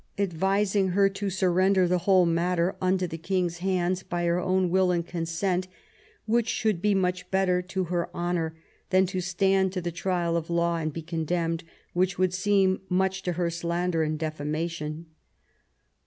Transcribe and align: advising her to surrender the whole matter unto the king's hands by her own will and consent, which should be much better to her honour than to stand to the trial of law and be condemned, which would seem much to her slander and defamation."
advising 0.17 0.87
her 0.97 1.07
to 1.07 1.29
surrender 1.29 1.87
the 1.87 1.99
whole 2.09 2.25
matter 2.25 2.75
unto 2.81 3.05
the 3.05 3.19
king's 3.19 3.59
hands 3.59 4.01
by 4.01 4.25
her 4.25 4.39
own 4.39 4.71
will 4.71 4.89
and 4.89 5.05
consent, 5.05 5.67
which 6.25 6.49
should 6.49 6.81
be 6.81 6.95
much 6.95 7.29
better 7.29 7.61
to 7.61 7.83
her 7.83 8.09
honour 8.15 8.57
than 8.89 9.05
to 9.05 9.21
stand 9.21 9.71
to 9.71 9.79
the 9.79 9.91
trial 9.91 10.35
of 10.35 10.49
law 10.49 10.77
and 10.77 10.91
be 10.91 11.03
condemned, 11.03 11.63
which 11.93 12.17
would 12.17 12.33
seem 12.33 12.81
much 12.89 13.21
to 13.21 13.33
her 13.33 13.51
slander 13.51 14.01
and 14.01 14.17
defamation." 14.17 15.05